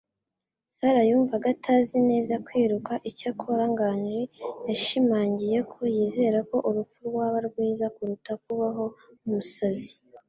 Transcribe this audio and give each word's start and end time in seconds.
Sarah 0.75 1.07
yumvaga 1.09 1.47
atazi 1.55 1.97
neza 2.09 2.33
kwiruka, 2.45 2.93
icyakora 3.09 3.63
Nganji 3.73 4.21
yashimangiye 4.67 5.57
ko 5.71 5.81
yizera 5.95 6.39
ko 6.49 6.57
urupfu 6.69 6.99
rwaba 7.09 7.37
rwiza 7.47 7.85
kuruta 7.95 8.31
kubaho 8.43 8.85
nk'umusazi. 9.21 9.91